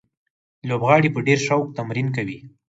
[0.69, 2.37] لوبغاړي په ډېر شوق تمرین کوي.